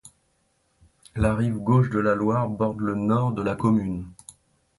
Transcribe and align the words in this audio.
La 1.15 1.35
rive 1.35 1.59
gauche 1.59 1.91
de 1.91 1.99
la 1.99 2.15
Loire 2.15 2.49
borde 2.49 2.79
le 2.79 2.95
nord 2.95 3.33
de 3.33 3.43
la 3.43 3.55
commune. 3.55 4.07